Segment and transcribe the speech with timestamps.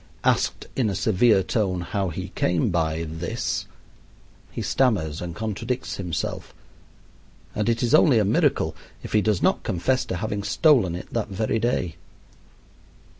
[0.23, 3.67] Asked in a severe tone how he came by "this,"
[4.51, 6.55] he stammers and contradicts himself,
[7.53, 11.13] and it is only a miracle if he does not confess to having stolen it
[11.13, 11.97] that very day.